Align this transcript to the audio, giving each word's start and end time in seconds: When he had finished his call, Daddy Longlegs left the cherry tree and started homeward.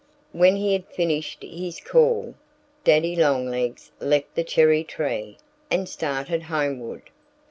When 0.31 0.55
he 0.55 0.73
had 0.73 0.87
finished 0.87 1.43
his 1.43 1.79
call, 1.79 2.33
Daddy 2.83 3.15
Longlegs 3.15 3.91
left 3.99 4.33
the 4.33 4.43
cherry 4.43 4.83
tree 4.83 5.37
and 5.69 5.87
started 5.87 6.41
homeward. 6.41 7.11